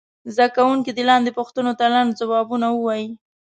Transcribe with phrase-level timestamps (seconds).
[0.35, 3.07] زده کوونکي دې لاندې پوښتنو ته لنډ ځوابونه ووایي.